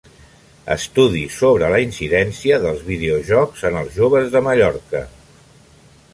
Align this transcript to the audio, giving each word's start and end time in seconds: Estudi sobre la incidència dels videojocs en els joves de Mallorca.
Estudi 0.75 1.21
sobre 1.35 1.69
la 1.75 1.81
incidència 1.83 2.59
dels 2.65 2.81
videojocs 2.89 3.69
en 3.71 3.79
els 3.83 3.95
joves 4.01 4.35
de 4.37 4.43
Mallorca. 4.49 5.05